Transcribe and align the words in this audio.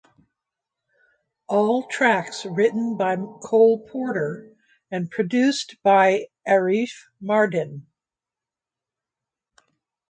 All 1.47 1.83
tracks 1.85 2.43
written 2.43 2.97
by 2.97 3.17
Cole 3.43 3.85
Porter 3.87 4.51
and 4.89 5.11
produced 5.11 5.77
by 5.83 6.25
Arif 6.47 6.89
Mardin. 7.21 7.85